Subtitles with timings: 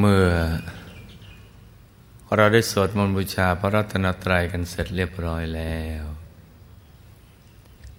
[0.00, 0.28] เมื่อ
[2.36, 6.04] เราได้สวดมนต์บูชาพระรัตนตรัยกันเสร็จเรียบร้อยแล้ว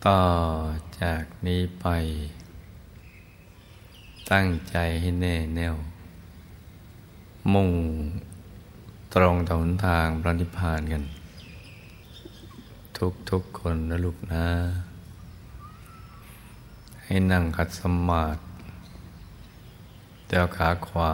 [0.08, 0.24] ต่อ
[1.02, 1.88] จากนี้ไป
[4.32, 5.76] ตั้งใจให้แน่แน่ว
[7.54, 7.72] มุ่ง
[9.14, 11.04] ตรงต่อหนทางพระนิพพานกัน
[12.98, 14.48] ทุกทุกคนนะลูกนะ
[17.04, 18.42] ให้นั่งขัดสมาธิ
[20.28, 21.14] เดี๋ยวขาขวา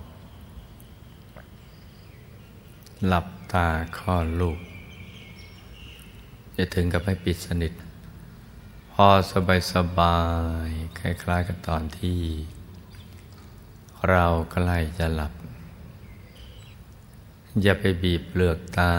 [3.07, 3.67] หลับตา
[3.97, 4.59] ข้อลูก
[6.57, 7.73] จะถึงกับให้ปิดสนิท
[8.91, 10.19] พอสบายสบา
[10.67, 12.21] ยคล้ายๆกับตอนที่
[14.09, 15.33] เราใกล้จะหลับ
[17.61, 18.93] อย่าไปบีบเปลือกตา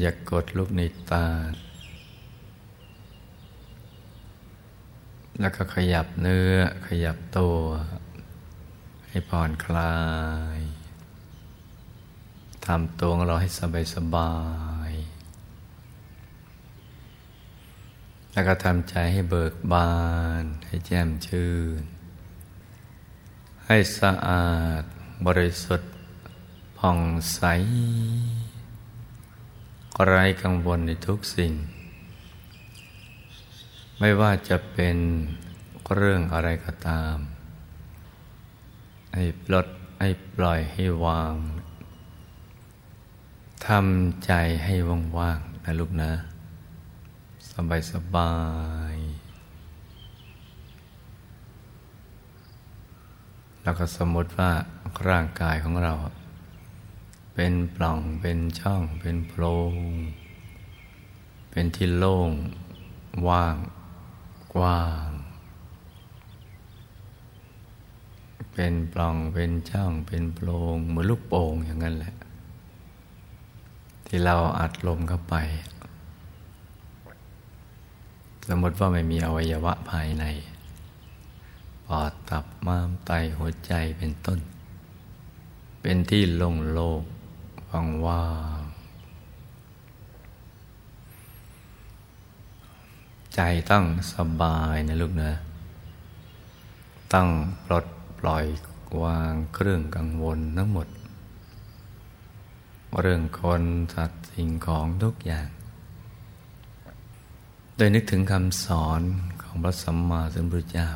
[0.00, 1.26] อย่ากกดลูกในตา
[5.40, 6.54] แล้วก็ขยับเนื้อ
[6.86, 7.58] ขยับตัว
[9.08, 9.94] ให้ผ่อนคลา
[10.58, 10.60] ย
[12.66, 14.32] ทำตัวของเราให้สบายสบา
[14.90, 14.92] ย
[18.32, 19.92] แล้วก็ทำใจให้เบิกบา
[20.42, 21.82] น ให้แจ่มชื่น
[23.66, 24.82] ให้สะอาด
[25.26, 25.92] บริสุทธิ์
[26.78, 26.98] ผ่อง
[27.32, 27.40] ใส
[30.06, 31.52] ไร้กังวลในทุกสิ่ง
[33.98, 34.96] ไม่ว่าจะเป็น
[35.94, 37.16] เรื่องอะไรก็ตาม
[39.14, 39.66] ให้ปลด
[40.00, 41.34] ให้ปล่อยให้วาง
[43.66, 44.32] ทำใจ
[44.64, 44.74] ให้
[45.18, 46.12] ว่างๆนะลูกนะ
[47.50, 48.34] สบายสบา
[48.94, 48.96] ย
[53.62, 54.50] แล้วก็สมมติว่า
[55.08, 55.92] ร่างกายของเรา
[57.34, 59.74] เป็นปล่องเป็นช่องเป็นโพรง
[61.50, 62.30] เป็นที่โล่ง
[63.28, 63.56] ว่าง
[64.54, 65.10] กว้าง
[68.52, 72.14] เป็นปล่องเป็นช่องเป็นโพรงเหมือนลูกโป่งอย่างนั้นแหละ
[74.14, 75.34] ที่เราอัดลมเข้าไป
[78.48, 80.24] สมมติว่าไม่มีอวัยวะภายใน
[81.86, 84.38] ปอดตับม้ามไตหัวใจเป็นต้น
[85.80, 87.02] เป็นที่โล่งโล่ง
[87.70, 88.24] ว่างว่า
[88.60, 88.62] ง
[93.34, 93.40] ใจ
[93.70, 95.32] ต้องสบายนะลูกนะ
[97.12, 97.28] ต้อง
[97.66, 97.86] ปลด
[98.18, 98.44] ปล่อย
[99.02, 100.88] วางเครื่องกังวลทั้งหมด
[103.00, 103.62] เรื่องคน
[103.94, 105.48] สัตว์สิ่งของทุกอย่าง
[107.76, 109.00] โดยนึกถึงคำสอน
[109.42, 110.90] ของพระสัมมาสัมพุทธเจ้า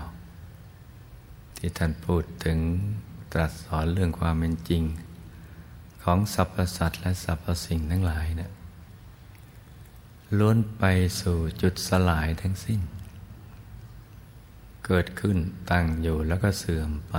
[1.56, 2.58] ที่ท่านพูดถึง
[3.32, 4.82] ตรัสสอนเรื่องความเป็นจริง
[6.02, 8.50] ของสรรพสัตว์และสรรพสิ่งทั้งหลายเนะี่ย
[10.38, 10.84] ล้วนไป
[11.20, 12.80] สู่จุดสลายทั้งสิ้น
[14.86, 15.36] เกิดขึ้น
[15.70, 17.14] ตั้งอยู่แล้วก็เสื่อมไป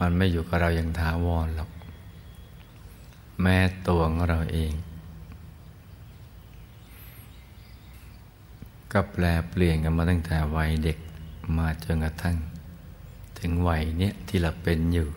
[0.00, 1.70] มันไม่อยู่กับเราอย่างถาวรหรอก
[3.42, 4.72] แม้ตัวของเราเอง
[8.92, 10.98] ก็แปลเปลี่ยนกันมาตั้งแต่วัยเด็ก
[11.56, 12.36] มาจนกระทั่ง
[13.38, 15.08] ถึงวัยเนี้ยที่เราเป็นอยู่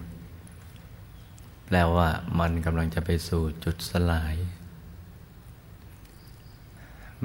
[1.65, 4.35] แปลว่ามันกำลังจะไปสู่จุดสลาย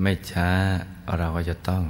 [0.01, 0.51] ไม่ช้า
[1.17, 1.85] เราก็จะต้อง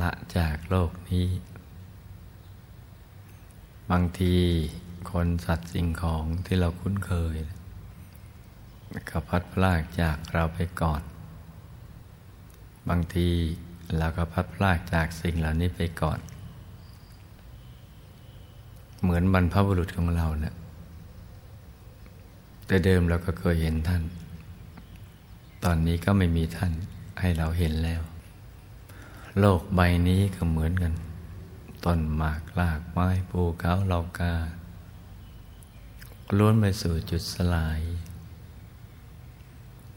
[0.00, 1.26] ละจากโลกนี้
[3.90, 4.36] บางที
[5.10, 7.36] คนสัตว์สิ่งของที่เราคุ้นเคย
[9.10, 11.02] ก็พัดพลากจากเราไปก่อน
[12.88, 13.28] บางที
[13.98, 16.18] เราก็พัดพลากจากสิ่งเหล่านี้ไปก่อน
[19.02, 20.54] เหมือนบรรพบุรุษของเราเนะี่ย
[22.66, 24.02] แต่เดิมเราก็เคยเห็นท่าน
[25.64, 26.72] ตอนนี้ก็ไม่มีท่าน
[27.20, 28.02] ให้เราเห็นแล้ว
[29.38, 30.94] โลกใบนี้ก็เหมือนกัน
[31.84, 34.34] ต้นหมากลากไม้ภูเขาเลากา
[36.38, 37.80] ล้วนไปสู่จุดสลาย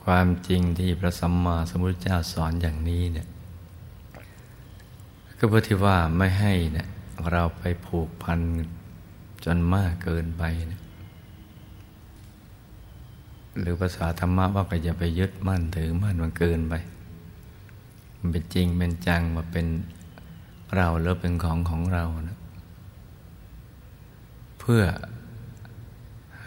[0.04, 3.28] ความจริงที่พระสัมมาสัมพุทธเจ้าสอนอย่างนี้เนี่ย
[5.38, 6.88] ก็เพื่อที่ว่าไม่ให้เนี่ย
[7.32, 8.40] เราไปผูกพัน
[9.46, 10.74] จนมากเกินไปน
[13.60, 16.74] หรือภาษาธรรมะว่าก็อย่าไปยึดมั่นถือมั่นมันเกินไป
[18.18, 19.66] มันเป็นจริงเป็นจังมาเป็น
[20.76, 22.38] เราแล้วเป็นของของเรานะ
[24.60, 24.84] เพื่อ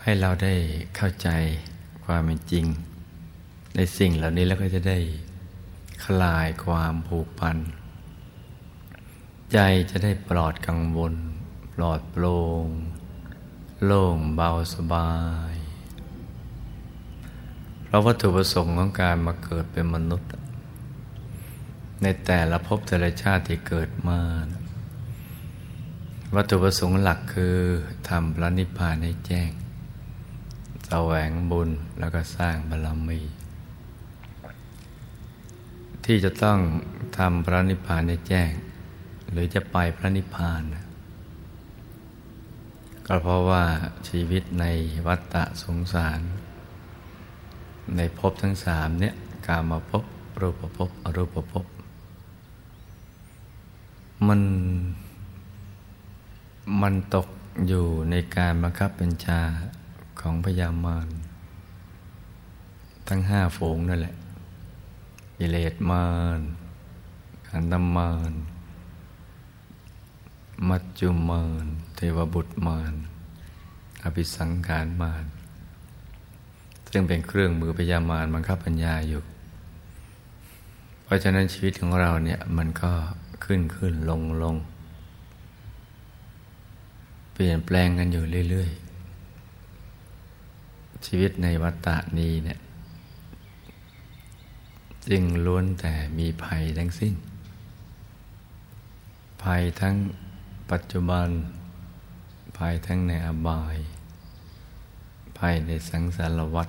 [0.08, 0.54] ให้เราได้
[0.96, 1.28] เข้าใจ
[2.04, 2.66] ความเป็นจริง
[3.76, 4.98] ในสิ่งเหล่านี้แล้วก็จะได้
[6.04, 7.56] คลายความผูกพัน
[9.52, 9.58] ใจ
[9.90, 11.14] จะได้ปลอดกังวล
[11.74, 12.66] ปลอดโปร่ง
[13.84, 15.12] โล่งเบาสบา
[15.52, 15.54] ย
[17.84, 20.28] เพราะวัตถุประสงค์ของการมาเกิดเป็นมนุษย์
[22.02, 24.20] ในแต่ละภพแต่ละชาติที่เกิดมา
[26.34, 27.56] วัตถุประสงค์หลักคือ
[28.08, 29.50] ทำพระนิพพานให้แจ้ง
[30.86, 33.20] แสวงบุญแล้วก็สร้างบารมี
[36.04, 36.58] ที่จะต้อง
[37.18, 38.52] ทำพระนิพพานให้แจ้ง
[39.30, 40.62] หรือจะไปพระนิพพาน
[43.06, 43.64] ก็เพราะว่า
[44.08, 44.64] ชีวิตใน
[45.06, 46.20] วัฏฏะสงสาร
[47.96, 49.14] ในภพทั้งสามเนี่ย
[49.46, 50.04] กามาภพ
[50.40, 51.66] รูปภพอรูปภพ
[54.26, 54.40] มัน
[56.82, 57.28] มันตก
[57.68, 59.40] อยู่ในการบังคับบัญชา
[60.20, 61.08] ของพยามาร
[63.08, 64.16] ทั้งห้าฝูงนั่นแหละ
[65.38, 66.08] กิเลสมา
[66.38, 66.40] ร
[67.48, 68.32] ขันธมาร
[70.68, 71.64] มัจจุมาร
[71.96, 72.94] เทวบุตรมาร
[74.04, 75.24] อภิสังขารมาร
[76.92, 79.22] ซึ่งเป็นเครื่องมือพยามารบังคับปัญญาอยู่
[81.02, 82.92] เพราะฉะนั้นชีวิตของเราเนี่ยมันก็
[83.44, 84.56] ขึ้นขึ้นลงลง
[87.32, 88.85] เปลี่ยนแปลงกันอยู่เรื่อย ๆ
[91.04, 92.58] ชีวิตในวัฏฏะนี้เนี่ย
[95.08, 97.14] จึงล้วนแต่มีภัยทั้งสิ้น
[99.42, 99.94] ภัยทั้ง
[100.70, 101.28] ปัจจุบัน
[102.56, 103.76] ภายทั้งในอบาย
[105.38, 106.68] ภายในสังสารวัฏ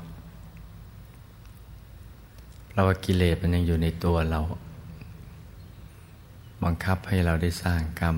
[2.70, 4.40] เพราะว่ากิเลสมันยังอยู่ในตัวเรา
[6.64, 8.16] บังคับให้เราได้สร้างกรรม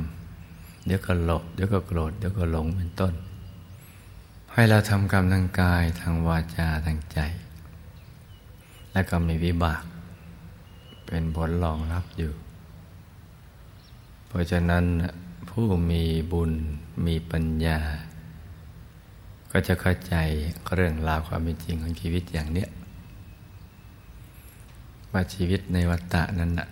[0.86, 3.14] เดี๋ยวก็หลบเดี๋ยวก็โกรธ เดี๋ยวก็หลงเป็นต้น
[4.60, 7.20] ให้เราทำกรรมทางกายทางวาจาทางใจ
[8.94, 9.84] และก็มีวิบาก
[11.06, 12.34] เป็นผลรองรับอยู่
[14.28, 14.84] เพราะฉะนั้น
[15.50, 16.52] ผู้มีบุญ
[17.06, 17.80] มีปัญญา
[19.52, 20.16] ก็จะเข้าใจ
[20.74, 22.70] เรื่องราวความเป็นจริงของชีวิตอย่างเนี้ย
[25.12, 26.68] ว่าชีวิตในวัฏฏะนั้นนะ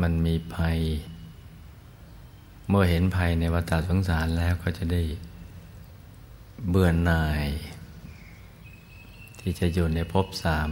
[0.00, 0.78] มันมีภัย
[2.68, 5.02] เมื่อเห็นภัยในวัฏฏะสงสารแล้วก็จะได้
[6.70, 7.46] เบื่อหน่าย
[9.40, 10.68] ที่จะอยู่ในภพสาม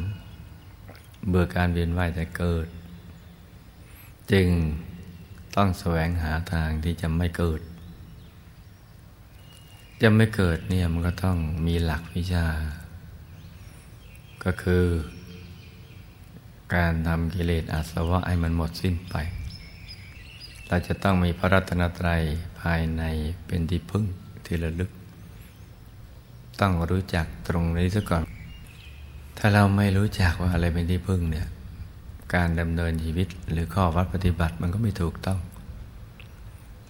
[1.29, 2.67] เบื่อการเวียนว่ายแต่เกิด
[4.33, 4.49] จึง
[5.57, 7.61] ต้องแสวงหาทางที่จะไม่เกิด
[10.03, 11.37] จะไม่เกิดเนี่ยมันก็ต้อง
[11.67, 12.47] มีหลักวิชา
[14.45, 14.85] ก็คือ
[16.75, 19.15] การทำกิเลสอาสวะให้มันหมดสิ้นไป
[20.69, 22.23] เราจะต้องมีพระรัตนตรัย
[22.61, 23.03] ภายใน
[23.47, 24.05] เป็นที่พึ่ง
[24.45, 24.91] ที่ระลึก
[26.61, 28.25] ต้องรู้จักตรงนี้ซะก่อน
[29.39, 31.49] ถ้าเราไม่รู้จักว่าอะไรเป็นที่พึ่งเนี่ย
[32.35, 35.39] การดำเนินชีวิตหรือข้อวัดปฏิบัติมันก็ไม่ถูกต้อง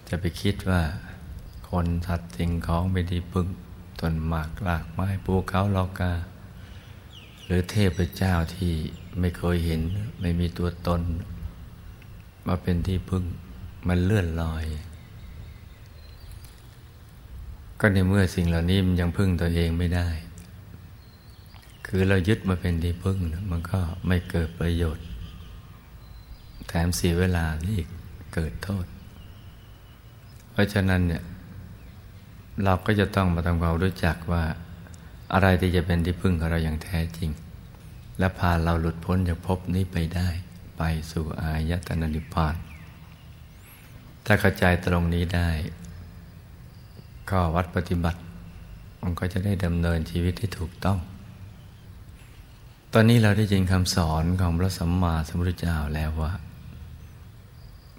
[0.09, 0.81] จะไปคิดว่า
[1.69, 3.47] คนสัตว์สิ่งของไม่ดีพึ่ง
[4.01, 6.13] ต้นหมากลากไม้ปูเขาลอกา
[7.45, 8.73] หรือเทพเจ้าที่
[9.19, 9.81] ไม่เคยเห็น
[10.21, 11.01] ไม่มีตัวตน
[12.47, 13.23] มาเป็นที่พึ่ง
[13.87, 14.65] มันเลื่อนลอย
[17.79, 20.07] ก็ในเมื่อสิ่งเหล่านี้มันยังพึ่งตัวเองไม่ได้
[21.87, 23.17] คือเรายึดมาเป็นที่พึ่ง
[23.51, 25.05] มันก็ไม่เกิดประโยชน์
[26.67, 27.79] แถมเสียเวลาที่
[28.33, 28.85] เกิดโทษ
[30.51, 31.23] เพราะฉะนั้นเนี่ย
[32.63, 34.43] เราก็จะต้องมาทำความรู้จักว่า
[35.33, 37.29] อะไรที่จะเป็นที่พึ่งของเราอย่างแท้จริง
[38.19, 40.29] และพาเราหลุดพ้นจากภพนี้ไปได้
[40.77, 42.55] ไปสู่อายตนะนิพพาน
[44.25, 45.49] ถ้าเข้าใจตรงนี้ได้
[47.29, 48.19] ก็วัดปฏิบัติ
[49.01, 50.97] มันก็จะได้ดำเนินชีวิตที่ถูกต้อง
[52.93, 56.31] ตอนนี้เราได้ยินคำสอนของพระสัมมาสัมพุทธเจ้าแล้วว่า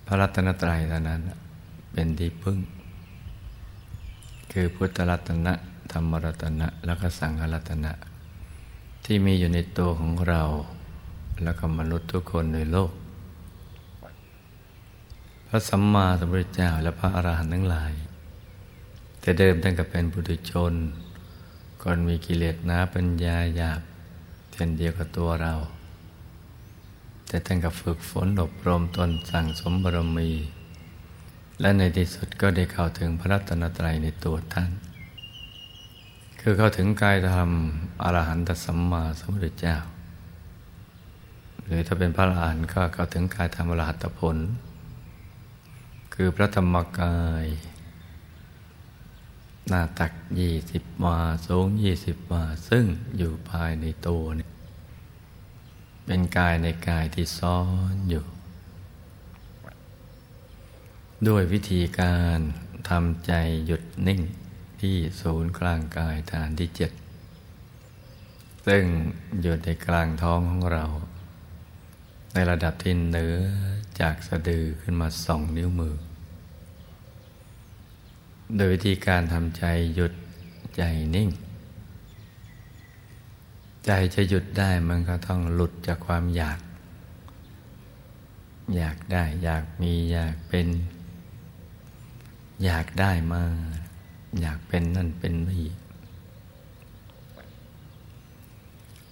[0.06, 1.21] พระรัตนตรัยเท่านั้น
[1.92, 2.59] เป็นที่พึ่ง
[4.52, 5.54] คือพุทธรัตนะ
[5.92, 7.92] ธรรมรัตนะ แล้วก็สังฆรัตนะ
[9.04, 10.42] ที่มีอยู่ในตัวของเรา
[11.42, 12.90] แล้วก็มนุษย์ทุกคนในโลก
[15.49, 17.92] พระสัมมาสัมพุทธเจ้าและพระอรหันต์ทั้งหลาย
[19.26, 20.75] แต่เดิมท่านก็เป็นบุตรชน
[21.83, 23.80] ก่อนมีกิเลสนาปัญญาหยาบ
[24.52, 25.54] เช่นเดียวกับตัวเรา
[27.28, 30.30] แต่ท่านก็ฝึกฝนอบรมตนสั่งสมบรมี
[31.61, 34.71] และในที่สุดก็ได้เข้าถึงพระรัตนตรัยในตัวท่าน
[36.40, 37.50] คือเข้าถึงกายธรรม
[38.02, 39.76] อรหันตสัมมาสัมพุทธเจ้า
[41.64, 44.37] หรือถ้าเป็นพระอรหันต์ก็เข้าถึงกายธรรมอรหัตผล
[46.14, 47.47] คือพระธรรมกาย
[49.69, 54.51] หน้าตักยี่สิบวาสูงยี่สิบวาซึ่งอยู่ภายในตัวเนี่ย
[56.07, 57.59] เป็นกายในกายที่ซ้อ
[57.93, 58.25] นอยู่
[61.29, 62.39] ด้วยวิธีการ
[62.89, 63.33] ทำใจ
[63.67, 64.21] หยุดนิ่ง
[64.81, 66.91] ที่ศูนย์กลางกายฐานที่เจ็ด
[68.67, 68.85] ซึ่ง
[69.41, 70.85] อยู่ในกลางท้องของเรา
[72.33, 73.37] ในระดับที่เหนือ
[74.01, 75.97] จากสะดือขึ้นมาสองนิ้วมือ
[78.55, 80.12] โดยวิธีการทำใจหยุด
[80.76, 80.83] ใจ
[81.15, 81.29] นิ่ง
[83.87, 86.59] ใจจะหยุดได้มันก็ต้องหลุดจากความอยาก
[88.76, 90.69] อยากได้ อยากมีอยากเป็น
[92.65, 93.43] อยากได้มา
[94.41, 95.67] อยากเป็นนั่นเป็นนี่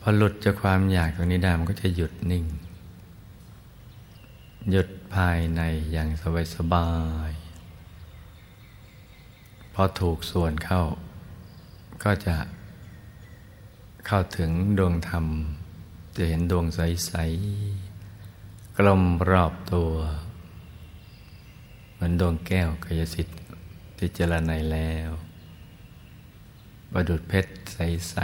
[0.00, 2.44] พอหลุดจากความอยากตรงนี้ได้มันก็จะหยุดนิ่ง
[4.70, 5.60] หยุดภายใน
[5.92, 6.88] อย่างสบายสบา
[7.30, 7.32] ย
[9.74, 10.82] พอถูกส่วนเข้า
[12.02, 12.36] ก็จะ
[14.06, 15.26] เข้าถึงดวงธรรม
[16.16, 17.12] จะเห็นดวงใส
[17.94, 19.90] ๆ กลมรอบตัว
[21.92, 23.36] เหมือนดวงแก้วกายสิทธิ์
[23.96, 25.10] ที่เจรไนแล้ว
[26.92, 28.14] ประดุดเพชรใส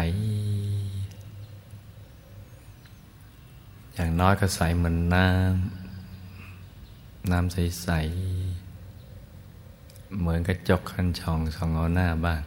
[1.54, 8.39] ๆ อย่างน้อยก็ใสเหมือนน้ำ น้ำใส ๆ
[10.20, 12.42] เหมือนกระจกคันช่องสองเอาหน้าบ้าง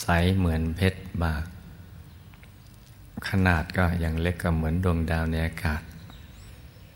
[0.00, 0.06] ใส
[0.36, 1.44] เหมือนเพชรบาก
[3.28, 5.82] ขนาดก็อย่างเล็กก็เหมือนดวงดาวในอากาศ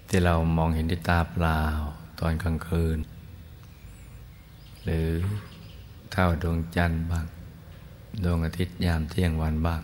[0.08, 1.62] ที่เรามองเห็นด้วยตาเปล่า
[2.20, 2.98] ตอนกลางคืน
[4.84, 5.08] หรือ
[6.12, 7.26] เท่าดวงจันทร์บ้าง
[8.24, 9.82] ดวงอาทิตย์ยามเที่ยงวันบ้าง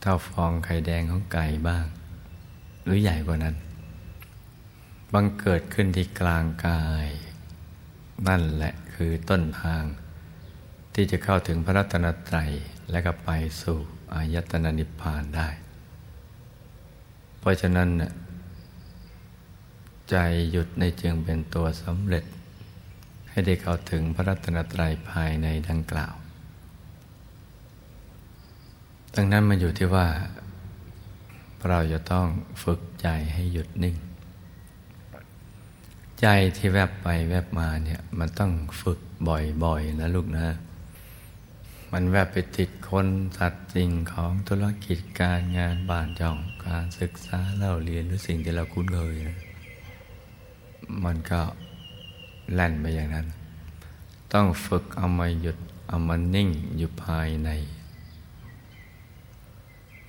[0.00, 1.86] เท่าฟองไข่แดงของไก่บ้าง
[2.84, 3.56] หรือใหญ่กว่านั้น
[5.12, 7.08] บังเกิดขึ้นที่กลางกาย
[8.28, 9.82] นั่นแหละคือต้นทาง
[10.94, 12.50] ที่จะเข้าถึงพระรัตนตรัย
[12.90, 13.30] และก็ไป
[13.62, 13.78] สู่
[14.14, 15.48] อายตนะนิพพานได้
[17.38, 17.88] เพราะฉะนั้น
[20.10, 20.16] ใจ
[20.50, 22.24] หยุดในจึงเป็นตัวสำเร็จ
[23.30, 26.14] ให้ได้เข้าถึงพระรัตนตรัยภายในดังกล่าว
[29.14, 30.06] ดังนั้นมันอยู่ที่ว่า
[31.68, 32.26] เราจะต้อง
[32.62, 33.96] ฝึกใจให้หยุดนิ่ง
[36.22, 38.52] ใจที่แวบไปแวบมาเนี่ย มันต้อง
[38.82, 38.98] ฝึก
[39.28, 40.46] บ่อยๆนะลูกนะ
[41.92, 43.06] มันแวบไปติดคน
[43.38, 49.38] สัตว์สิ่งของธุรกิจการงานบ้านจ่องการศึกษาเล่าเรียนหรือสิ่งที่เราคุ้นเคยนะ
[51.04, 51.40] มันก็
[52.54, 53.26] แล่นไปอย่างนั้น
[54.32, 57.50] ต้องฝึกเอามาหยุดเอามานิ่งอยู่ภายใน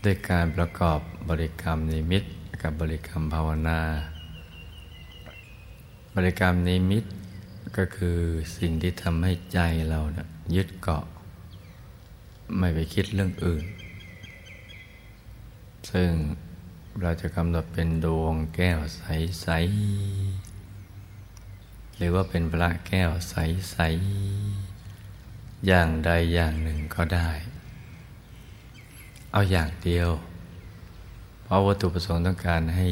[0.03, 2.24] ด้วยการประกอบบริกรรมนิมิต
[2.62, 3.79] กับบริกรรมภาวนา
[6.17, 7.03] บริกรรมนิมิต
[7.77, 8.20] ก็คือ
[8.58, 11.05] สิ่งที่ทำให้ใจเรานะยึดเกาะ
[12.58, 13.63] ไม่ไปคิดเรื่องอื่น
[15.91, 16.12] ซึ่ง
[17.01, 19.48] เราจะกำหนดเป็นดวงแก้วใส
[20.53, 23.77] ๆ หรือว่าเป็นพระแก้วใส
[24.53, 27.29] ๆ อย่างใดอย่างหนึ่งก็ได้
[29.32, 30.10] เอาอย่างเดียว
[31.43, 32.88] เพราะวัตถุประสงค์ต้องการให้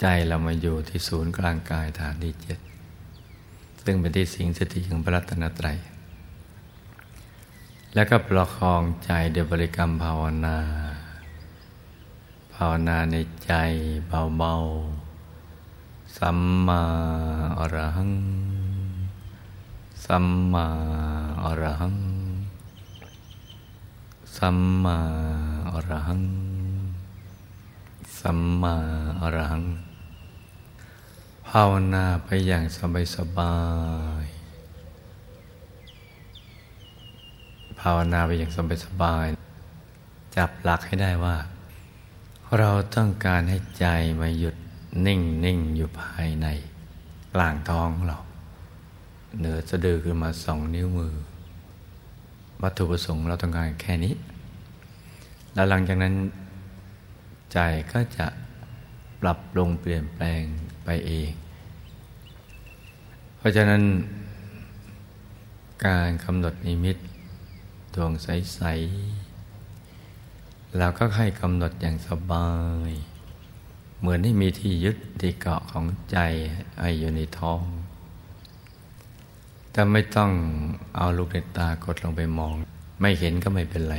[0.00, 2.58] ใจเรามาอยู่ที่ศูนย์กลางกายฐานที่เจ็ด
[3.82, 5.78] ซึ่งเป็นที่สิงสถิตของพระรัตนตรัย
[7.94, 10.58] แล้วก็ประคองใจเดบริกรรมภาวนา
[12.54, 13.52] ภาวนาในใจ
[14.38, 16.82] เบาๆ สัมมา
[17.58, 18.12] อรหัง
[20.04, 20.66] สัมมา
[21.44, 21.96] อรหัง
[24.36, 24.96] สัมมา
[25.72, 26.22] อรหัง
[28.18, 28.74] สัมมา
[29.20, 29.64] อรหัง
[31.56, 32.64] ภาวนาไปอย่าง
[33.16, 33.56] สบา
[34.22, 34.30] ยๆ
[37.80, 38.50] ภาวนาไปอย่าง
[38.84, 41.36] สบายๆจับหลักให้ได้ว่า
[42.58, 43.86] เราต้องการให้ใจ
[44.20, 44.56] มาหยุด
[45.06, 46.46] นิ่งนิ่งอยู่ภายใน
[47.34, 48.18] กลางท้องเรา
[49.38, 51.14] เหนือสะดือขึ้นมาสองนิ้วมือ
[52.62, 54.14] วัตถุประสงค์เราต้องการแค่นี้
[55.54, 56.14] แล้วหลังจากนั้น
[57.52, 57.58] ใจ
[57.92, 58.26] ก็จะ
[59.20, 60.44] ปรับปรุงเปลี่ยนแปลง
[60.92, 61.32] ไปเอง
[63.36, 63.82] เพราะฉะนั้น
[65.86, 66.96] การกำหนดนิมิต
[67.94, 68.60] ดวงใส
[69.50, 72.50] ๆ เราก็ให้กำหนดอย่างสบา
[72.88, 72.90] ย
[73.98, 76.18] เหมือนให้มีที่ยึดที่เกาะของใจ
[76.78, 77.62] ไออยู่ในท้อง
[79.72, 80.30] แต่ไม่ต้อง
[80.96, 82.52] เอาลูกในตากดลงไปมอง
[83.00, 83.96] ไม่เห็นก็ไม่เป็นไร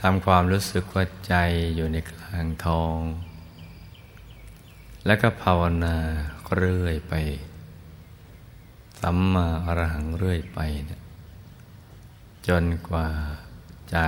[0.00, 1.34] ทำความรู้สึกว่าใจ
[1.76, 2.98] อยู่ในกลางท้อง
[5.06, 5.96] แล้วก็ภาวนา
[6.56, 7.14] เรื่อยไป
[9.00, 11.02] สัมมาอรหังเรื่อยไปเนี่ย
[12.48, 13.08] จนกว่า
[13.90, 13.98] ใจ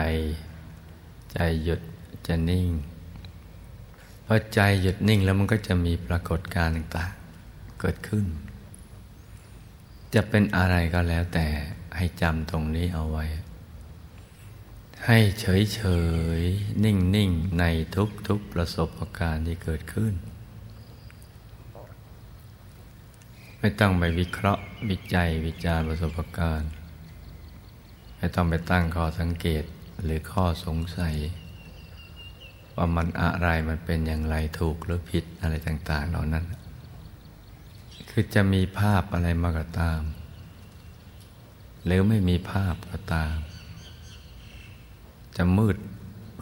[1.33, 1.81] ใจหยุด
[2.27, 2.69] จะนิ่ง
[4.25, 8.27] พอใจหยุดนิ่งแล้วมันก็จะมีปรากฏการณ์ต่างๆเกิดขึ้น
[10.15, 11.47] จะเป็นอะไรก็แล้วแต่
[11.97, 13.25] ให้จำตรงนี้เอาไว้
[15.07, 15.81] ให้เฉยเฉ
[16.39, 16.41] ย
[16.85, 17.65] นิ่งนิ่งใน
[17.97, 20.15] ทุกทุกประสบการณ์ที่เกิดขึ้น
[23.61, 26.71] ไม่ต้องไปวิเคราะห์วิจัยวิจารประสบการณ์
[28.17, 29.65] ไม่ต้องไปตั้งข้อสังเกต
[30.03, 31.15] หรือข้อสงสัย
[32.77, 36.45] ว่ามันอะไรมันเป็นอย่างไรถูกหรือผิดอะไรต่าง ๆ เหล่านั้น
[38.11, 40.01] คือจะมีภาพอะไรมาก็ตาม
[41.85, 43.37] หรือไม่มีภาพก็ตาม
[45.37, 45.77] จะมืด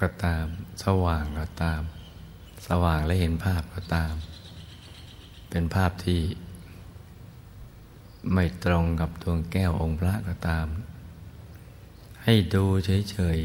[0.01, 0.45] ก็ตาม
[0.85, 1.83] สว่างก็ตาม
[2.69, 4.13] สว่างและเห็นภาพก็ตาม
[5.51, 6.21] เป็นภาพที่
[8.33, 10.67] ไม่ตรงกับดวงแก้วองค์พระก็ตาม
[12.25, 12.65] ให้ดู
[13.11, 13.41] เฉย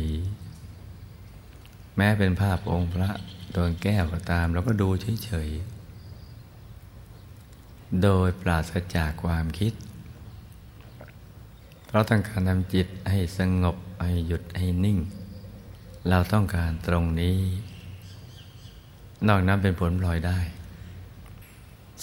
[0.75, 3.09] ๆ แม้เป็นภาพองค์พระ
[3.55, 4.89] ดวงแก้วก็ตามเราก็ดู
[5.23, 9.73] เฉยๆ โดยปราศจากความคิด
[11.85, 14.99] เพราะต้องการทำจิตให้สงบให้หยุดให้นิ่ง
[16.09, 17.39] เราต้องการตรงนี้
[19.27, 20.39] นอกนั้นเป็นผลพลอยได้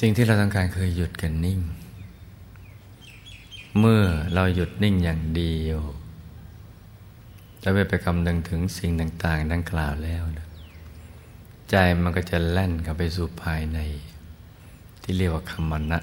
[0.01, 1.61] สิ่งที่เราต้องการคือหยุดกันนิ่ง
[3.81, 4.05] เมื่อ
[4.35, 5.81] เราหยุดนิ่งอย่างเดียว
[7.61, 10.49] แล้วไปไปคำนึงถึงสิ่งต่างๆ ดังกล่าวแล้วนะ
[11.71, 13.79] ใจมันก็จะแล่นเข้าไปสู่ภายใน
[15.03, 15.99] ที่เรียกว่าคำมณะ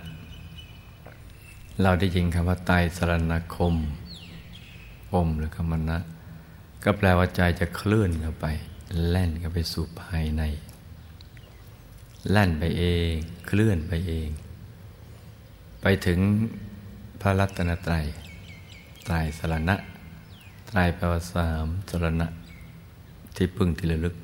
[1.82, 3.76] เราได้ยินคำว่าไตสรณคม
[5.14, 5.98] อมหรือคำมณะ
[6.84, 8.46] ก็แปลว่าใจจะเคลื่อนเข้าไป
[9.10, 10.44] แล่นเข้าไปสู่ภายใน
[12.30, 13.14] แล่นไปเอง
[13.48, 14.30] เคลื่อนไปเอง
[15.82, 16.20] ไปถึง
[17.26, 18.06] พระรัตนตรัย
[19.06, 19.76] ไตรสรณะ
[20.72, 22.28] ตายแปลว่าสามสรณะ
[23.36, 24.16] ที่พึ่งที่ระลึก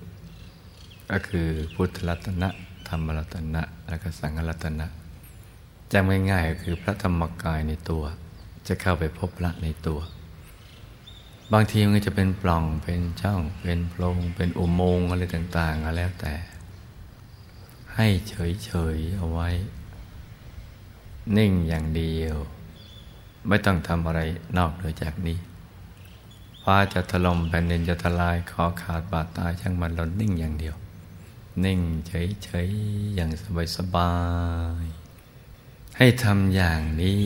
[1.11, 2.49] ก็คือพุทธรัตนะ
[2.87, 4.87] ธรรมรัตนะและก็สังฆรัตนะ
[5.91, 8.03] จำง่ายๆก็คือพระธรรมกายในตัว
[8.67, 9.99] จะเข้าไปพบพระในตัว
[11.53, 16.33] บางทีมันจะเป็นปล่องเป็นช่องเป็นโพรงเป็นอุโมงค์อะไรต่างๆก็แล้วแต่
[17.95, 19.49] ให้เฉยๆเอาไว้
[21.37, 22.37] นิ่งอย่างเดียว
[23.47, 24.21] ไม่ต้องทำอะไร
[24.57, 25.37] นอกเหนือจากนี้
[26.63, 30.75] ฟ้าจะถล่มแผ่นดินจะทลายขอขาดบาดตายช่างมันเรานิ่งอย่างเดียว
[31.65, 33.29] นิ่งเฉยๆอย่าง
[33.75, 34.13] สบา
[34.83, 37.21] ยๆให้ทำอย่างนี้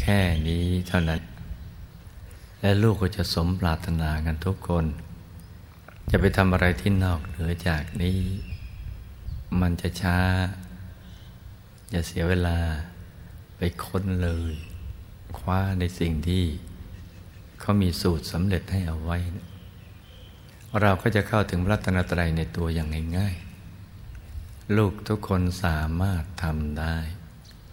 [0.00, 1.22] แค่นี้เท่านั้น
[2.60, 4.84] และลูกก็จะสมปรารถนากันทุกคน
[6.10, 8.20] จะไปทำอะไรที่นอกเหนือจากนี้
[9.60, 10.18] มันจะช้า
[11.90, 12.58] อย่าเสียเวลา
[13.56, 14.54] ไปค้นเลย
[15.38, 16.44] คว้าในสิ่งที่
[17.60, 19.18] เขามีสูตรสำเร็จให้เอาไว้
[20.80, 26.96] เราก็จะเข้าถึงพระรัตนตรัยในตัวอย่างง่ายๆ ลูกทุกคนสามารถทำได้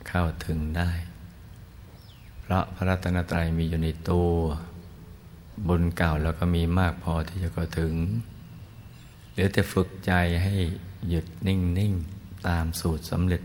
[0.08, 0.91] เข้าถึงได้
[2.41, 4.34] เพราะพระรัตนตรัยมีอยู่ในตัว
[5.67, 7.93] บุญเก่าแล้วก็มีมากพอที่จะเข้าถึง
[9.32, 10.12] เหลือแต่ฝึกใจ
[10.43, 10.56] ให้
[11.10, 13.41] หยุดนิ่ง ๆ ตามสูตรสำเร็จ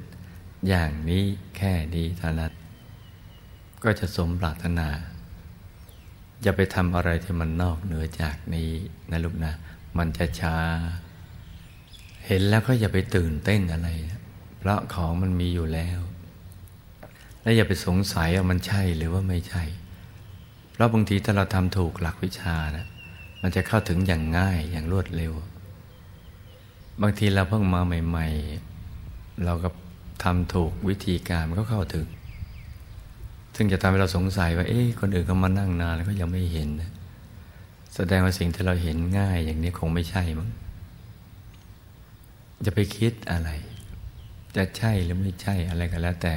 [0.69, 1.25] อย่างนี้
[1.57, 2.53] แค่ดีเท่านั้น
[3.85, 4.89] ก็จะสมปรารถนา
[6.43, 8.71] อย่าไปทำอะไรที่มันนอกเหนือจากนี้
[9.11, 9.55] นะลูกนะ
[9.99, 10.57] มันจะช้า
[12.27, 13.89] เห็นแล้วก็อย่าไปตื่นเต้นอะไร
[14.59, 15.99] เพราะของมันมีอยู่แล้ว
[17.43, 19.65] และอย่าไปสงสัยว่ามันใช่หรือว่าไม่ใช่
[20.73, 22.87] เพราะบางทีถ้าเราทำถูกหลักวิชานะ
[23.43, 25.33] มันจะเข้าถึงอย่างง่ายอย่างรวดเร็ว
[27.03, 28.27] บางทีเราเพิ่งมาใหม่
[28.87, 29.69] ๆ เราก็
[30.25, 32.07] ทำถูกวิธีการมันก็เข้าถึง
[33.61, 36.69] ซึ่งจะทำให้เราสงสัยว่า เอ๊ะคนอื่นเขามานั่งนานแล้วก็ยังไม่เห็น
[37.95, 40.49] แสดงว่าสิ่งที่เราเห็นง่ายอย่างนี้คงไม่ใช่มั้ง
[42.67, 43.51] จะไปคิดอะไร
[44.57, 46.35] จะใช่หรือไม่ใช่อะไรก็แล้วแต่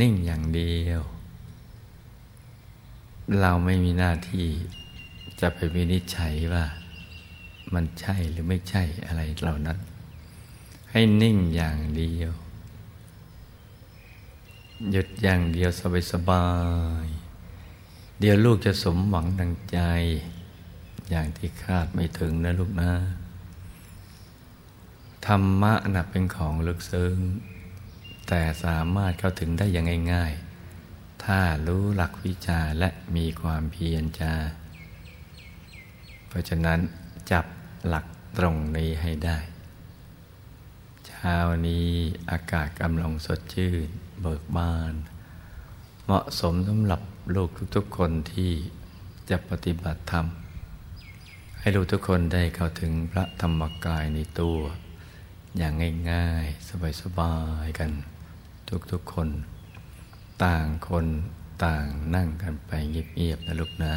[0.00, 1.02] นิ่งอย่างเดียว
[3.40, 4.46] เราไม่มีหน้าที่
[5.40, 6.64] จะไปวินิจฉัยว่า
[7.74, 9.78] มันใช่หรือไม่ใช่อะไรเหล่านั้น
[10.90, 12.32] ให้นิ่งอย่างเดียว
[14.90, 15.70] หยุดอย่างเดียว
[16.12, 16.46] สบา
[17.04, 19.78] ยๆเดี๋ยวลูกจะสมหวังดังใจ
[21.10, 22.92] อย่างที่คาดไม่ถึงนะลูกนะ
[25.26, 27.16] ธรรมะนะเป็นของลึกซึ้ง
[28.28, 30.32] แต่สามารถเข้าถึงได้อย่างง่าย
[30.78, 34.34] ๆ ถ้ารู้หลักวิชาและมีความเพียรจา
[36.28, 36.78] เพราะฉะนั้น
[37.30, 37.46] จับ
[37.86, 38.06] หลัก
[38.38, 39.38] ตรงนี้ให้ได้
[41.06, 41.36] เช้า
[41.66, 41.88] นี้
[42.30, 44.94] อากาศกำลังสดชื่น เบิกบาน
[46.04, 47.00] เหมาะสมสำหรับ
[47.34, 48.52] ลูกทุกๆคนที่
[49.30, 50.26] จะปฏิบัติธรรม
[51.60, 54.58] ให้ลูกทุกคนได้เข้าถึงพระธรรมกายในตัว
[55.56, 55.72] อย่าง
[56.10, 57.90] ง่ายๆ สบายๆกัน
[58.90, 59.28] ทุกๆคน
[60.44, 61.06] ต่างคน
[61.64, 63.94] ต่างนั่งกันไปเงียบๆนะลูกนะ